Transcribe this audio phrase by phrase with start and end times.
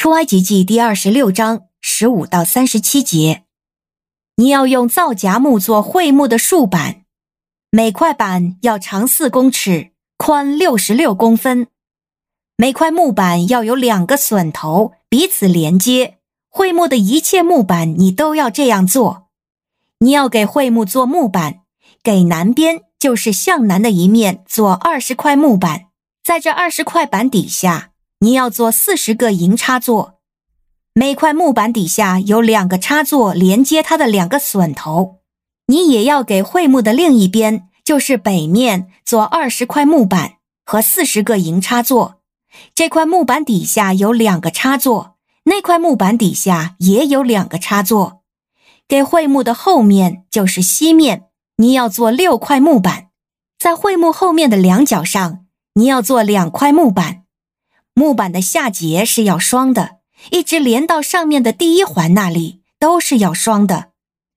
[0.00, 3.42] 出埃及记第二十六章十五到三十七节，
[4.36, 7.02] 你要用皂荚木做会幕的竖板，
[7.70, 11.66] 每块板要长四公尺，宽六十六公分。
[12.56, 16.16] 每块木板要有两个榫头，彼此连接。
[16.48, 19.28] 会幕的一切木板你都要这样做。
[19.98, 21.60] 你要给会幕做木板，
[22.02, 25.88] 给南边，就是向南的一面，做二十块木板，
[26.24, 27.88] 在这二十块板底下。
[28.22, 30.18] 你要做四十个银插座，
[30.92, 35.20] 每块木板底下有两个插座连接它的两个榫头。
[35.68, 40.32] 你也要给会木的另一边，就是北面，做二十块木板
[40.66, 42.20] 和四十个银插座。
[42.74, 48.20] 这块木板底下有两个插座，那块木板底下也有两个插座。
[48.86, 53.08] 给会木的后面，就是西面，你要做六块木板，
[53.58, 57.19] 在会木后面的两角上，你要做两块木板。
[58.00, 59.98] 木板的下节是要双的，
[60.30, 63.90] 一直连到上面的第一环那里都是要双的，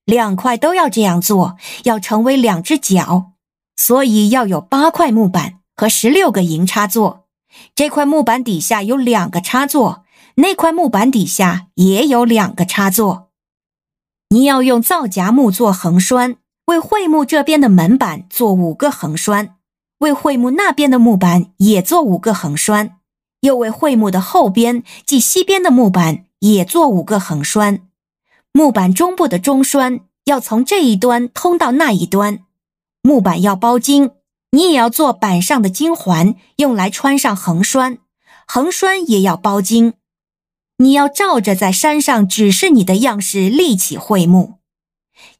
[0.03, 3.31] 两块都要这样做，要成为两只脚，
[3.77, 7.25] 所以要有八块木板和十六个银插座。
[7.73, 10.03] 这块木板底下有两个插座，
[10.35, 13.29] 那块木板底下也有两个插座。
[14.31, 16.35] 你要用皂荚木做横栓，
[16.65, 19.55] 为桧木这边的门板做五个横栓，
[19.99, 22.97] 为桧木那边的木板也做五个横栓。
[23.43, 27.81] 又为会木的后边，即西边的木板也做五个横栓，
[28.53, 32.39] 木板中部的中栓要从这一端通到那一端。
[33.01, 34.11] 木板要包金，
[34.51, 37.97] 你也要做板上的金环，用来穿上横栓。
[38.47, 39.93] 横栓也要包金。
[40.77, 44.55] 你要照着在山上指示你的样式立起会木。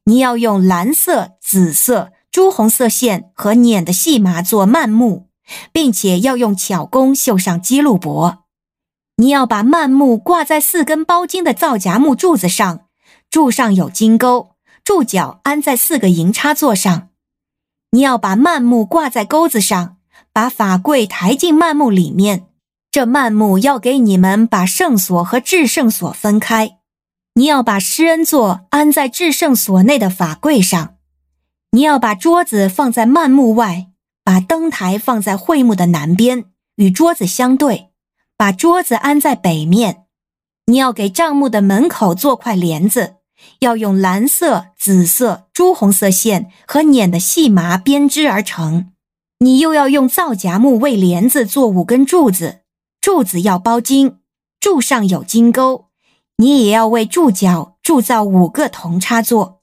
[0.04, 5.30] 你要用蓝色、紫色、朱红色线和捻的细麻做幔木。
[5.72, 8.38] 并且要用巧工绣上基路帛，
[9.17, 12.86] 你要把幔幕挂在四根包金的皂荚木柱子上，
[13.30, 17.09] 柱上有金钩，柱脚安在四个银插座上。
[17.92, 19.98] 你要把幔幕挂在钩子上，
[20.32, 22.48] 把法柜抬进幔幕里面。
[22.89, 26.77] 这幔幕要给你们把圣所和至圣所分开。
[27.36, 30.95] 你要把施恩座安在至圣所内的法柜上。
[31.71, 33.87] 你要把桌子放在幔幕外。
[34.23, 36.45] 把灯台放在会幕的南边，
[36.76, 37.89] 与桌子相对；
[38.38, 40.06] 把桌子安在北面。
[40.67, 43.16] 你要给帐幕的门口做块帘子，
[43.60, 48.92] 要用蓝色、紫色、朱红色线和捻的细麻编织而成。
[49.39, 52.62] 你又要用皂荚木为帘子做五根柱子，
[53.02, 54.20] 柱子要包金，
[54.62, 55.88] 柱上有金钩。
[56.38, 59.63] 你也要为柱脚铸造五个铜插座。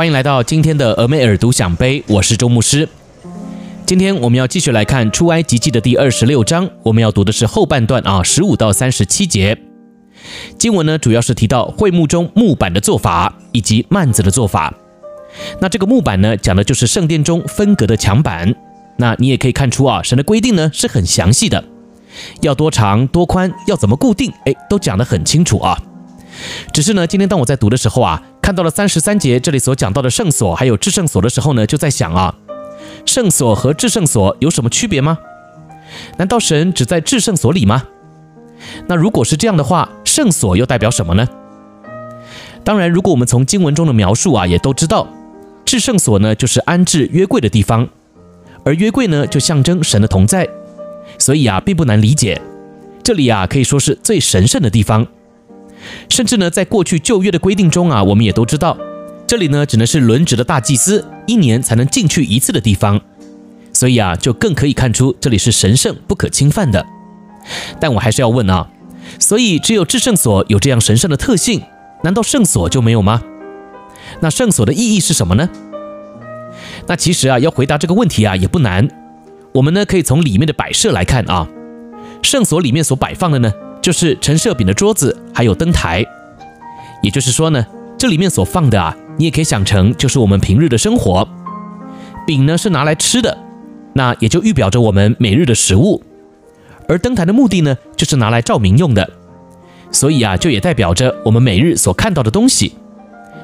[0.00, 2.88] 欢迎来到今天的俄美尔独享杯，我是周牧师。
[3.84, 9.58] 今天我们要继续来看出埃及记的第二十六章，我们要读的是后半段啊，十五到三十七节。
[10.56, 14.72] 经文呢，主要是提到会幕中木板的做法以及幔子的做法。
[15.60, 18.54] 那这个木板呢，讲的就是圣殿中分隔的墙板。
[18.96, 21.62] 那你也可以看出啊，神的规定呢是很详细的，
[22.40, 25.78] 要多长多宽，要怎么固定，哎，都讲得很清楚啊。
[26.72, 32.34] 只是呢，今天当我在读的时候啊，看到了三十三节这里所讲到的圣所还有至圣所的时候呢，就在想啊，
[33.04, 35.18] 圣所和至圣所有什么区别吗？
[36.18, 37.84] 难道神只在至圣所里吗？
[38.86, 41.26] 那如果是这样的话，圣所又代表什么呢？
[42.62, 45.06] 当然，如果我们从经文中的描述啊，也都知道，
[45.64, 47.88] 至圣所呢就是安置约柜的地方，
[48.64, 50.48] 而约柜呢就象征神的同在，
[51.18, 52.40] 所以啊，并不难理解，
[53.02, 55.06] 这里啊可以说是最神圣的地方。
[56.08, 58.76] 甚至呢，在过去旧约的规定中啊，我们也都知道，
[59.26, 63.00] 这里呢只能是轮值的大祭司一年才能进去一次的地方，
[63.72, 66.84] 所以啊，就更可以看出这里是神圣不可侵犯的。
[67.80, 68.68] 但我还是要问啊，
[69.18, 71.62] 所以只有至圣所有这样神圣的特性，
[72.04, 73.22] 难道圣所就没有吗？
[74.20, 75.48] 那圣所的意义是什么呢？
[76.86, 78.88] 那其实啊，要回答这个问题啊也不难，
[79.52, 81.48] 我们呢可以从里面的摆设来看啊，
[82.22, 83.52] 圣所里面所摆放的呢。
[83.82, 86.04] 就是陈设饼的桌子，还有灯台。
[87.02, 87.66] 也就是说呢，
[87.96, 91.26] 这里面所放的啊，你也可以想成就是我们平日的生活。
[92.26, 93.38] 饼呢是拿来吃的，
[93.94, 96.02] 那也就预表着我们每日的食物。
[96.86, 99.08] 而灯台的目的呢，就是拿来照明用的，
[99.90, 102.74] 所以啊，就也代表着我们每日所看到的东西。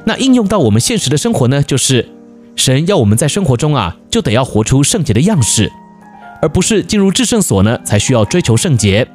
[0.05, 2.11] 那应用到我们现实的生活呢，就是
[2.57, 5.73] 神要我们在生活中啊，就得要活出圣洁的样式，
[6.43, 9.09] 而不是进入至圣所呢，才需要追求圣洁。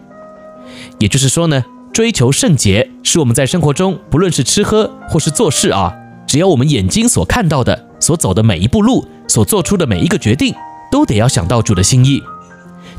[0.98, 5.94] 也就是说呢，追求圣洁是我们在生活中，不论是吃喝或是做事啊，
[6.26, 10.56] 只要我们眼睛所看到的、所走的每一步路、所做出的每一个决定，
[10.90, 12.22] 都得要想到主的心意。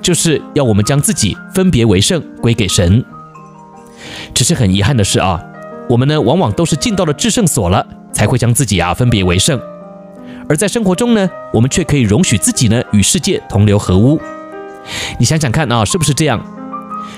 [0.03, 3.03] 就是要我们将自己分别为圣归给神。
[4.35, 5.41] 只是很遗憾的是啊，
[5.89, 9.59] 我们呢往往都是进到了至圣所了，才会将自己啊分别为圣。
[10.51, 14.21] 而在生活中呢，我们却可以容许自己呢与世界同流合污。
[15.19, 16.45] 你想想看啊，是不是这样？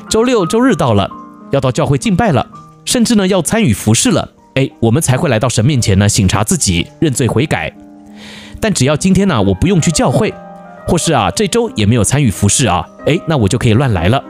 [0.09, 1.11] 周六周日到了，
[1.55, 2.47] 要到教会敬拜了，
[2.85, 7.73] 甚至呢要参与服侍了，哎，我们才会来到神面前呢省察自己，认罪悔改。
[8.61, 10.33] 但只要今天呢我不用去教会。
[10.87, 14.23] 或是啊，这周也没有参与服侍啊，诶，那我就可以乱来了。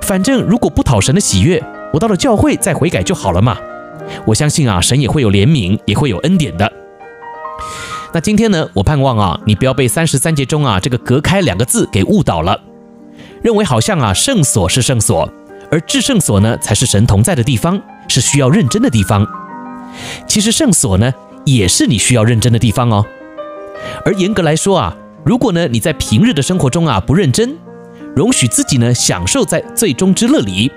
[0.00, 1.62] 反正如果不讨神的喜悦，
[1.92, 3.58] 我到了教会再悔改就好了嘛。
[4.24, 6.72] 我相信啊，神也会有怜悯，也会有恩典的。
[8.14, 12.58] 那今天呢，我盼望啊，你不要被三十三节中啊这个隔开两个字给误导了，
[13.42, 15.28] 认为好像啊圣所是圣所，
[15.72, 19.26] 而至圣所呢才是神同在的地方，是需要认真的地方。
[20.28, 21.12] 其实圣所呢
[21.44, 23.04] 也是你需要认真的地方哦。
[24.04, 24.96] 而严格来说啊。
[25.24, 27.56] 如果呢，你在平日的生活中啊不认真，
[28.16, 30.68] 容许自己呢享受在最终之乐里，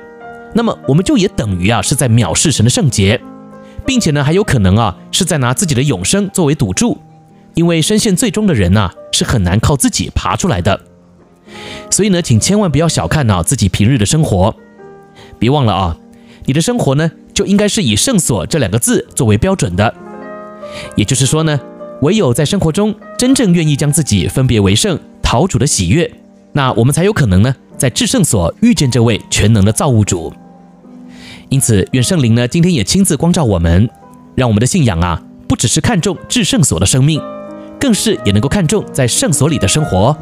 [0.54, 3.20] 那么我们就也等于啊是在藐视神的圣洁，
[3.88, 7.00] 并且呢还有可能啊是在拿自己的永生作为赌注，
[7.56, 10.80] 因为深陷最终的人呐、啊、是很难靠自己爬出来的。
[11.90, 14.56] 所以呢，请千万不要小看啊自己平日的生活，
[15.46, 15.96] 别忘了啊，
[16.46, 19.94] 你的生活呢就应该是以圣所这两个字作为标准的，
[20.96, 21.60] 也就是说呢。
[22.02, 26.12] 唯有在生活中真正愿意将自己分别为圣，陶主的喜悦，
[26.54, 30.34] 那我们才有可能呢，在至圣所遇见这位全能的造物主。
[31.50, 33.88] 因此，愿圣灵呢今天也亲自光照我们，
[34.34, 37.22] 让我们的信仰啊，不只是看重至圣所的生命，
[37.80, 40.18] 更是也能够看重在圣所里的生活。